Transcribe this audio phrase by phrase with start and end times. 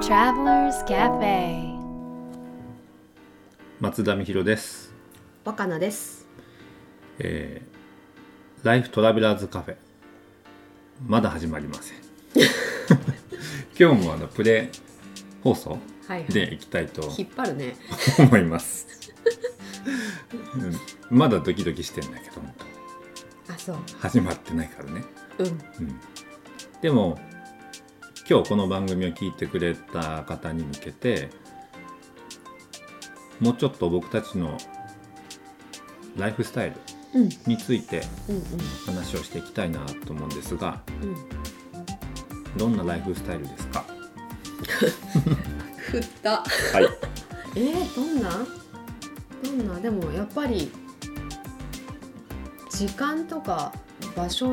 [0.00, 1.76] Travelers Cafe
[3.80, 4.94] 松田美弘です、
[5.44, 6.26] 若菜です。
[7.18, 9.76] えーライフトラベラーズカフェ
[11.06, 11.98] まだ始まりません
[13.78, 14.70] 今日もあのプレ
[15.44, 16.32] 放送はい、はい。
[16.32, 17.76] でいきたいと引っ張るね。
[18.18, 18.86] 思います、
[21.10, 22.42] うんまだドキドキしてんだけど
[23.48, 23.76] あ、そう。
[24.00, 25.04] 始まってないからね、
[25.38, 25.46] うん。
[25.46, 26.00] うん、
[26.82, 27.18] でも
[28.28, 31.30] 今日この番組を聞いてくれた方に向けて
[33.40, 34.58] もうちょっと僕たちの
[36.16, 36.76] ライフスタイル
[37.14, 37.28] うん。
[37.46, 38.42] についてうん。
[38.86, 41.10] 話をしていきたいなと思うんですがうん。
[41.10, 41.16] うん。
[42.58, 43.84] どんなライフスタイルですか？
[45.90, 46.30] 振った。
[46.40, 46.44] はい
[47.56, 48.46] えー、どんな？
[49.42, 50.70] どんな、でも、やっぱり。
[52.70, 53.72] 時間とか
[54.14, 54.46] 場所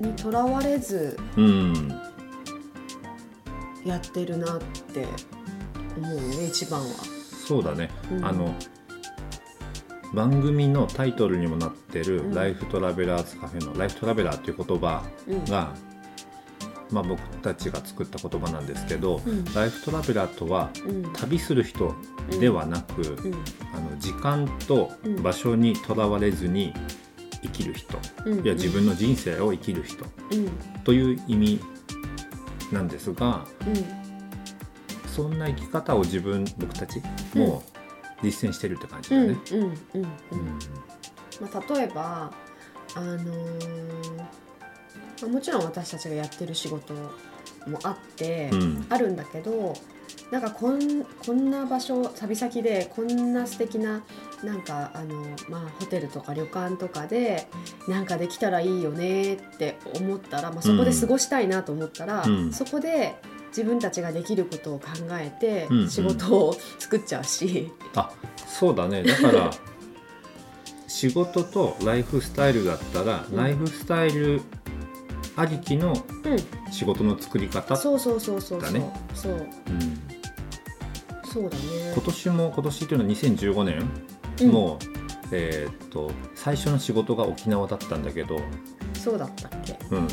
[0.00, 2.00] にとらわれずうん
[3.84, 5.06] やってるなって
[5.96, 6.86] 思うね一番は。
[7.46, 8.54] そうだね、うんあの
[10.14, 15.44] 番組のタイトルにもなってる「うんライフトラベラーズカフェ」の「ライフトラベラー」っていう言葉うん。
[15.44, 15.74] が、
[16.90, 21.12] まあ、僕たちが作った言葉なんですけど、うんライフトラベラーとはうん。
[21.12, 21.94] 旅する人
[22.40, 23.34] ではなく、うん。
[23.74, 26.72] あの時間と場所にとらわれずに
[27.42, 28.44] 生きる人、うん。
[28.44, 30.48] いや自分の人生を生きる人うん。
[30.84, 31.60] という意味
[32.72, 35.08] なんですがうん。
[35.08, 37.02] そんな生き方を自分僕たち
[37.34, 37.62] も
[38.22, 39.28] 実践してるって感じだうん。
[39.30, 39.36] ね。
[41.40, 42.30] まあ、例えば、
[42.94, 44.24] あのーま
[45.24, 47.10] あもちろん私たちがやってる仕事も
[47.82, 49.74] あって、うんあるんだけど
[50.30, 54.02] なんかこんこんな場所旅先でこんな素敵な
[54.44, 57.48] なんかあの、まあ、ホテルとか旅館とかで
[57.88, 62.52] なんかできたらいいよねって思ったら、まあ、そこで過ごしたいなと思ったら、うん。
[62.52, 63.16] そこで
[63.48, 65.90] 自分たちができることを考えてうんうん。
[65.90, 67.72] 仕事を作っちゃうし。
[67.94, 68.10] あ
[68.46, 69.02] そうだね。
[69.02, 69.50] だから
[70.86, 73.36] 仕事とライフスタイルだったら、うん。
[73.36, 74.42] ライフスタイル
[75.38, 76.72] ありきのうん。
[76.72, 78.82] 仕事の作り方、そうそうそうそうそう、だね。
[79.14, 79.32] そう。
[79.32, 79.48] うん。
[81.24, 81.92] そうだね。
[81.94, 83.90] 今年も今年というのは2015年、
[84.42, 84.50] うん。
[84.50, 84.98] もう
[85.30, 88.40] えーっと最初の仕事が沖縄だったんだけど、
[88.94, 89.78] そうだったっけ？
[89.90, 90.08] うん、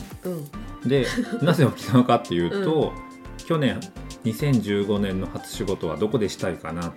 [0.84, 0.90] うん。
[0.90, 1.08] で
[1.41, 2.91] なぜ沖縄かっていうと、
[3.38, 3.80] 去年
[4.25, 6.94] 2015年の初仕事はどこでしたいかなっ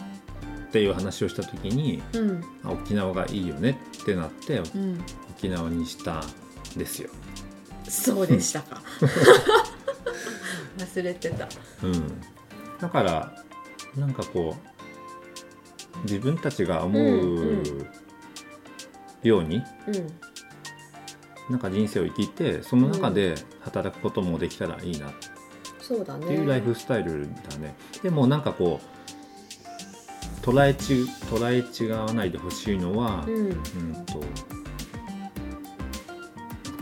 [0.73, 2.43] ていう話をした時にうん。
[2.65, 5.01] あ沖縄がいいよねってなってうん。
[5.31, 6.23] 沖縄にしたん
[6.77, 7.11] ですよ。
[7.89, 8.83] そうでしたか。
[10.79, 11.49] 忘れてた。
[11.83, 12.21] うん、
[12.81, 13.45] だから
[13.97, 17.63] なんかこう自分たちが思うんう
[19.25, 19.57] うように、
[19.87, 21.51] うん。
[21.51, 25.09] なんか人生を生きてその中で働くこともできたらいいな。
[25.09, 25.13] っ
[25.81, 26.27] そうだね。
[26.27, 27.75] ていうライフスタイルだね。
[28.03, 30.95] でもなんかこう捉えち
[31.31, 33.37] 捉え違わないでほしいのは、うん。
[33.37, 34.21] うんと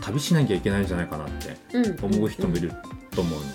[0.07, 2.05] 旅しなきゃいけないんじゃないかなってうん。
[2.15, 2.71] 思う人もいる
[3.11, 3.51] と思うのね。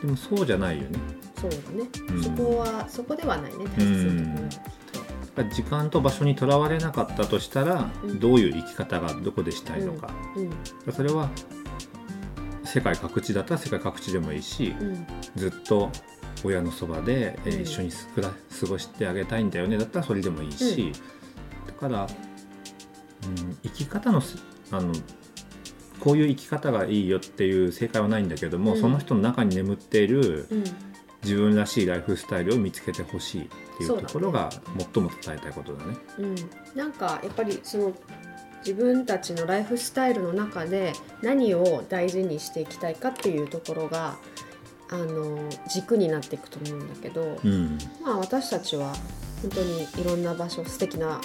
[0.00, 0.98] でもそうじゃないよね。
[1.38, 2.22] そうだね、うん。
[2.22, 3.64] そこはそこではないね。
[3.76, 8.18] 大切なところはきっやっぱ時間と場所にとらわれなかったとしたら、うん。
[8.18, 10.92] どういう生き方がどこでしたいのか、とうん。
[10.92, 11.28] それは
[12.64, 15.06] 世界各地だったら世界各地でもいいし、うん。
[15.36, 15.90] ずっと
[16.42, 17.62] 親のそばで、えーうん。
[17.62, 19.76] 一緒に過ごしてあげたいんだよね。
[19.76, 20.92] だったらそれでもいいし、
[21.66, 24.42] だから、うん、生き方のす
[24.72, 24.92] あの
[26.00, 28.80] こういう生き方がいいよっていう正解はないんだけども、うん。
[28.80, 30.64] その人の中に眠っているうん。
[31.22, 34.48] 自分らしいライフスタイルを見つけてほしいっていうところが
[34.94, 35.96] 最も伝えたいことだね。
[36.18, 36.34] うん。
[36.74, 37.92] なんかやっぱりその
[38.60, 44.16] 自分たちのライフスタイルの中で何を大事にしていきたいかっていうところが
[44.90, 47.78] あの軸になっていくと思うんだけど、うん。
[48.02, 48.94] まあ私たちは
[49.42, 51.20] 本当にいろんな場所素敵な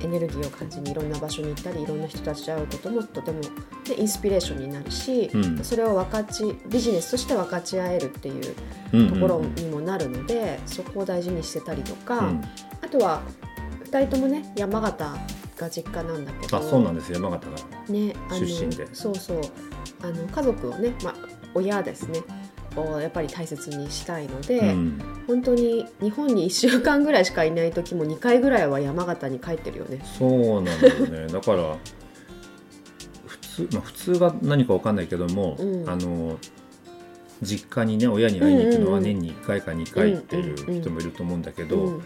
[0.00, 3.40] エネルギーを感じにいろんな場所に行ったりいろんな人たちと会うこともとても
[3.84, 5.64] でインスピレーションになるし、うん。
[5.64, 8.54] それを分かちビジネスとして分かち合えるっていう
[8.92, 12.44] うんところにもなるので、そこを大事にしてたりとか、うん。
[12.82, 13.22] あとは
[13.84, 15.16] 2人ともね山形
[15.56, 17.12] が実家なんだけどあそうなんです。
[17.12, 17.52] 山形が。
[17.88, 18.86] ね出身で。
[18.92, 19.40] そうそう。
[20.02, 21.14] あの家族をね、まあ、
[21.54, 22.20] 親ですね
[22.82, 24.98] をやっぱり大切にしたいので、うん。
[25.26, 30.00] 本当に日本に1週間ぐらいしかいない時も2回ぐらいは山形に帰ってるよね。
[30.18, 31.26] そうなんだよね。
[31.32, 31.76] だから
[33.26, 35.88] 普通、まあ、普通が何かわかんないけども、うん。
[35.88, 36.38] あの
[37.42, 42.02] 実家にね親に会いに行くのは年に1回か2回っていう人もいると思うんだけど、うん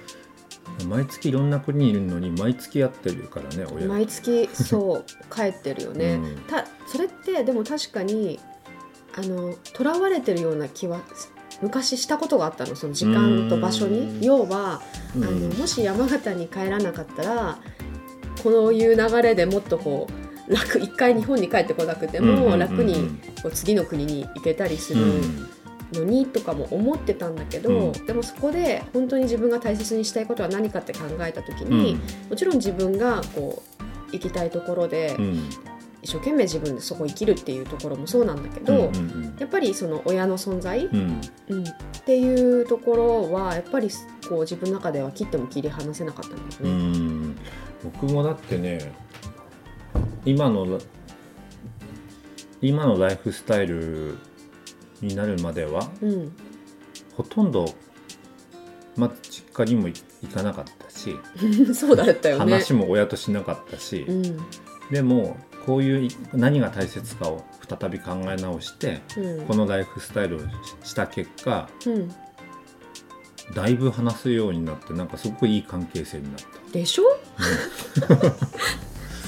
[0.86, 6.36] 毎月いろんな国にいるのに毎月やってるからね親毎月そう帰ってるよね、うん。
[6.42, 8.38] たそれってでも確かに
[9.16, 11.00] あの囚われてるような気は
[11.62, 14.20] 昔したことがあったのその時間と場所うん。
[14.20, 14.80] に要は、
[15.16, 15.24] うん。
[15.24, 17.58] あのもし山形に帰らなかったら
[18.42, 20.08] こういう流れでもっとこ
[20.48, 23.08] う楽一回日本に帰ってこなくても楽に
[23.42, 25.20] こう次の国に行けたりする
[25.92, 28.06] のにとかも思ってたんだけど、うん。
[28.06, 31.98] でもそこで本当に自分が大切にしたいことは何かって考えた時に、
[32.28, 35.48] もちろん自分がこう行きたいところでうんうん
[36.02, 41.20] 一生懸命自分でそこ生きるっていうところもそうなんだけど、うんうんやっぱりその親の存在、うん。
[41.48, 41.64] うん。
[41.64, 41.72] っ
[42.04, 43.88] ていうところはやっぱり
[44.28, 46.98] こう自分の中では切っても切り離せなかったんだうよね。
[46.98, 47.36] ん。
[47.82, 48.92] 僕もだってね
[50.26, 50.78] 今の
[52.60, 54.18] 今のライフスタイル
[55.00, 56.32] になるまではうん。
[57.16, 57.74] ほとんど
[58.96, 60.02] まず実家にも行
[60.32, 61.16] かなかったし、
[61.74, 62.52] そうだったよね。
[62.52, 64.38] 話も親としなかったし、うん。
[64.90, 65.36] でも
[65.70, 69.46] こういう何が大切かを再び考え直してうん。
[69.46, 70.40] このライフスタイルを
[70.82, 72.12] した結果うん、
[73.54, 77.04] だいぶ話すようになってなんかすごくいい関係性になった、でしょ？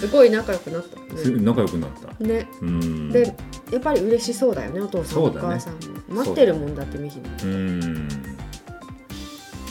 [0.00, 0.98] すごい仲良くなった。
[0.98, 1.06] ね。
[1.42, 2.24] 仲良くなった。
[2.24, 2.48] ね。
[2.60, 3.12] うん。
[3.12, 3.36] で
[3.70, 5.78] やっぱり嬉しそうだよねお父さん、お母さんも。
[6.24, 8.08] 待ってるもんだってミヒうん。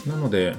[0.08, 0.56] なので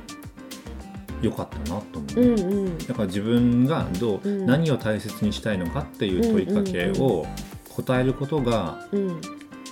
[1.23, 2.79] 良かったなと思う、うんうん。
[2.79, 4.47] だから自分がどう、うん。
[4.47, 7.27] 何を大切にしたいのかっていう問いかけを
[7.75, 9.21] 答えることがうん。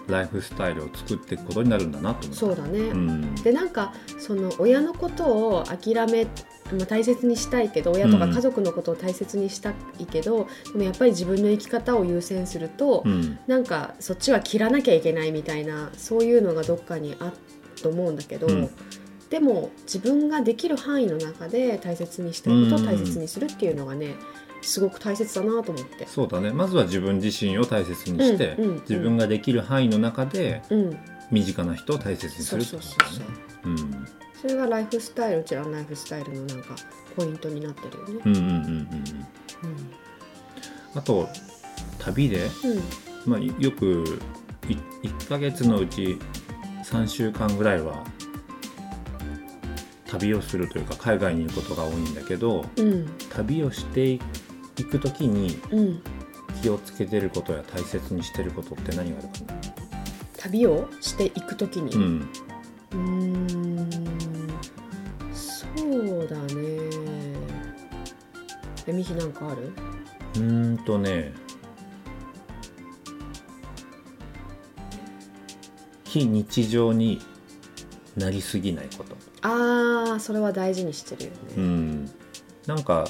[0.08, 3.34] ライフスタイルを作っていくことになるんだなと思そうだね、うん。
[3.36, 13.38] でなんかその親のことを諦め、まあ、大切にしたいけど親とかうん家族のことを大切にしたいけど、でもやっぱり自分の生き方を優先すると、うん。
[13.46, 17.32] なんかそっちは切らなきゃいけないみたいなそういうのがどっかにあっ
[17.80, 18.70] と思うんだけど、うん
[19.30, 24.16] でも自分ができる範囲の中で大切にしたいことを大切にするっていうのがね
[24.60, 26.06] すごく大切だなと思って。
[26.06, 26.50] そうだね。
[26.50, 28.64] まずは自分自身を大切にして、うん。
[28.64, 28.70] うん。
[28.70, 30.98] うん自分ができる範囲の中でうん、
[31.30, 33.26] 身近な人を大切にするってことだね。
[33.64, 34.06] うん。
[34.40, 36.74] それがライフスタイルうちらのライフスタイルのなんか
[37.16, 38.22] ポイントになってるよね。
[38.24, 38.88] うんうんうんうんうん。
[40.94, 41.28] あと
[41.98, 43.30] 旅で、うん。
[43.30, 44.18] まあ、よく
[44.68, 44.76] い
[45.06, 46.18] 1ヶ月のうち
[46.84, 48.04] 3週間ぐらいは
[50.10, 53.06] 旅をするというか海外にいることが多いんだけどうん。
[53.30, 54.18] 旅をしてい
[54.90, 56.02] く時にうん、
[56.62, 59.60] 気をつけてることや大切にしてることって何があるかな？
[60.36, 61.98] 旅をしていくときに、う
[62.92, 63.48] うん。
[65.32, 66.80] そうだね。
[68.86, 69.72] えミヒなんかある？
[70.36, 71.32] うーんとね
[76.04, 77.20] 非日常に
[78.20, 79.16] なりすぎないこと。
[79.42, 81.36] ああそれは大事にしてるよね。
[81.56, 82.10] うん。
[82.66, 83.08] なんか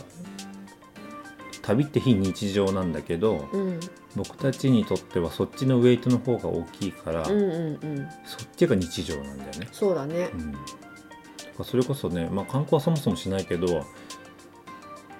[1.63, 3.81] 旅って非日常なんだけどうん。
[4.17, 8.09] 僕たちにとってはそっちのウェイトの方が大きいから、うんうんうん。
[8.25, 10.31] そっちが日常なんだよね、そうだね。
[11.59, 13.87] うん、それこそね、まあ、観光はそもそもしないけど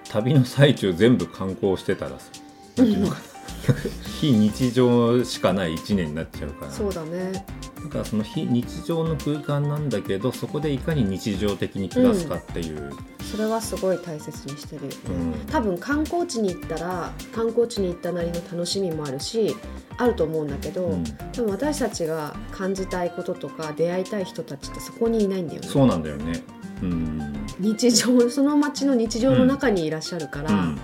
[0.09, 2.31] 旅の最中全部観光してたらさ
[2.75, 3.21] なんていうのかな。
[4.19, 6.71] 非日常しかない1年になっちゃうから。
[6.71, 7.45] そうだね
[7.83, 12.91] だからその非日常の空間なんだけどそこでいかに日常的に暮らすかっていう、
[13.31, 14.81] それはすごい大切にしてる。
[15.09, 15.33] うん。
[15.47, 19.55] 多分観光地に行ったら観光地に行ったなりの楽しみもあるし
[19.97, 21.03] あると思うんだけど、うん。
[21.33, 25.67] 多分私たちが感じたいこととか出会いたい人たちってそこにいないんだよね。
[25.67, 26.43] そうなんだよね。
[26.81, 27.45] うん。
[27.59, 30.79] 日常その街の日常の中にいらっしゃるから、うん。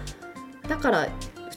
[0.67, 1.07] だから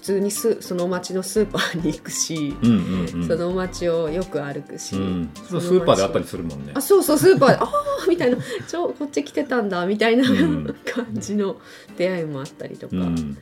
[0.01, 3.29] 普通にスその街のスーパーに行くし、うんうんうん。
[3.29, 6.73] その街をよく歩くし、うん、スーパーであったりするもんね。
[6.75, 7.71] あそうそうスーパーでああ
[8.09, 8.39] みたいな。
[8.67, 10.75] ちょこっち来てたんだみたいな、ん。
[10.87, 11.61] 感じの
[11.99, 13.37] 出会いもあったりとか、うん。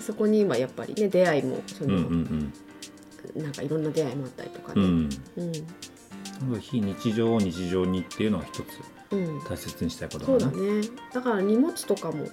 [0.00, 2.52] そこに今やっぱりね出会いもそうんうの、ん。
[3.36, 5.42] なんかいろんな出会いもあったりとかね、う
[6.56, 6.60] ん。
[6.60, 8.66] 非日常を日常にっていうのは一つ
[9.12, 9.40] うん。
[9.44, 10.82] 大切にしたいことそうだなだね。
[11.14, 12.28] だから荷物とかも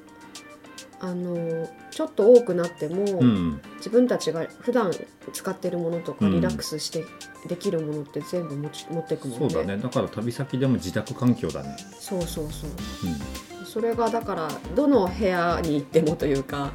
[1.00, 3.62] あのちょっと多くなっても、うん。
[3.78, 4.92] 自分たちが普段
[5.32, 6.32] 使ってるものとかうん。
[6.34, 7.06] リラックスして
[7.48, 9.50] できるものって全部持ち持っていくもんね。
[9.50, 9.82] そうだね。
[9.82, 11.76] だから旅先でも自宅環境だね。
[12.00, 12.70] そうそうそう。
[12.70, 16.72] うそれがだからどの部屋に行ってもというか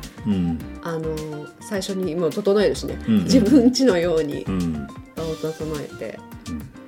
[0.83, 1.17] あの
[1.61, 3.14] 最初にもう整えるしね、うん。
[3.14, 4.87] うん自分家のようにうん。
[5.17, 6.83] 場を整えてうん。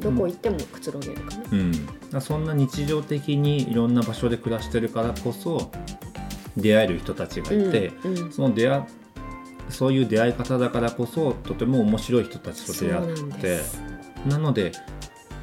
[0.00, 1.44] どこ行ってもくつろげるかね、
[2.12, 5.70] うん、そんな日常的にいろんな場所で暮らしてるからこそ
[6.60, 8.32] 出会える人たちがいて、うんうん。
[8.32, 8.84] その出会
[9.70, 13.60] そういう出会い方だからこそとても面白い人たちと出会って
[14.26, 14.72] なので、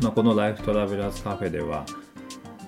[0.02, 1.86] まあ、この「ライフトラベラーズカフェ」では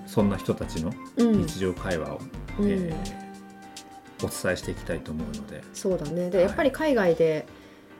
[0.06, 1.46] そんな人たちのうん。
[1.46, 2.20] 日常会話を、
[2.60, 2.70] うん。
[2.70, 3.28] えー
[4.24, 6.32] お伝えしていきたいと思うので、そうだね。
[6.32, 7.46] でやっぱり海外で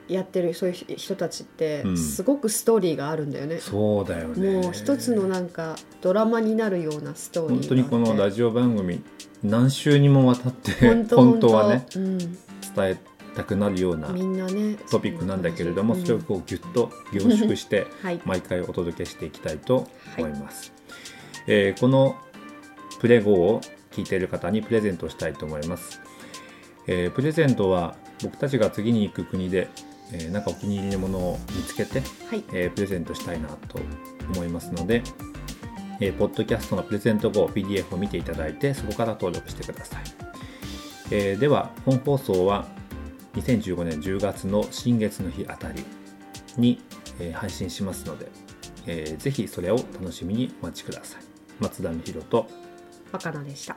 [0.08, 1.98] やってるそういう人たちってうん。
[1.98, 4.62] すごくストーリーがあるんだよね、そうだよね。
[4.62, 9.02] もう一つのなんかドラマになるようなストーリー本当にこのラジジオ番組
[9.42, 10.72] 何週にもわたって
[11.14, 12.28] 本当はねうん、伝
[12.78, 12.96] え
[13.34, 14.76] たくなるようなみんなね。
[14.90, 16.02] トピックなんだけれどもうん。
[16.02, 18.20] それをこうギュッと凝縮してはい。
[18.24, 20.72] 毎回お届けしていきたいと思います、
[21.46, 22.16] えーこの
[23.00, 23.60] プレゴを
[23.92, 26.00] 聞いている方にプレゼントしたいと思います、
[26.86, 29.68] えープレゼントは僕たちが次に行く国で、
[30.12, 32.44] えーなんかお気に入りのものを見つけて、はい。
[32.52, 33.78] えープレゼントしたいなと
[34.32, 35.02] 思いますので、
[36.00, 40.02] えーポッドキャストのプレゼント後 PDF を見ていただいてそこから登録してください、
[41.10, 42.66] えーでは本放送は
[43.34, 45.84] 2015年10月の新月の日あたり
[46.56, 46.80] に、
[47.20, 48.28] えー配信しますので、
[48.86, 51.22] えーぜひそれを楽しみにお待ちください。
[51.60, 52.48] 松田美弘と
[53.10, 53.76] 若菜でした